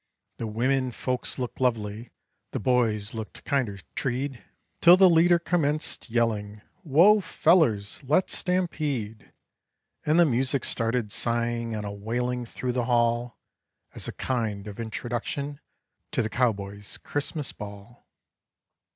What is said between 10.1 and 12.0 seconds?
the music started sighing and a